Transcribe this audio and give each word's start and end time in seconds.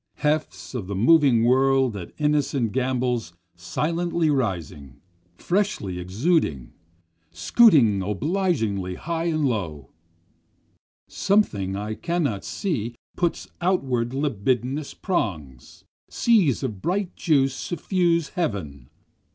Hefts 0.15 0.73
of 0.73 0.87
the 0.87 0.95
moving 0.95 1.43
world 1.43 1.95
at 1.95 2.11
innocent 2.17 2.71
gambols 2.71 3.33
silently 3.55 4.31
rising 4.31 4.99
freshly 5.35 5.99
exuding, 5.99 6.73
Scooting 7.29 8.01
obliquely 8.01 8.95
high 8.95 9.25
and 9.25 9.45
low. 9.47 9.91
Something 11.07 11.75
I 11.75 11.93
cannot 11.93 12.43
see 12.43 12.95
puts 13.15 13.51
upward 13.61 14.15
libidinous 14.15 14.95
prongs, 14.95 15.83
Seas 16.09 16.63
of 16.63 16.81
bright 16.81 17.15
juice 17.15 17.53
suffuse 17.53 18.29
heaven. 18.29 18.89